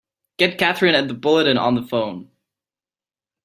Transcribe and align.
Get 0.37 0.57
Katherine 0.57 0.95
at 0.95 1.07
the 1.09 1.13
Bulletin 1.13 1.59
on 1.59 1.75
the 1.75 1.83
phone! 1.83 2.31